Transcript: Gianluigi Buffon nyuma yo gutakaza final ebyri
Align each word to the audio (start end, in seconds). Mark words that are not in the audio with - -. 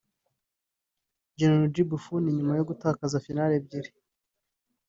Gianluigi 1.37 1.83
Buffon 1.91 2.23
nyuma 2.35 2.53
yo 2.57 2.65
gutakaza 2.69 3.23
final 3.25 3.51
ebyri 3.59 3.89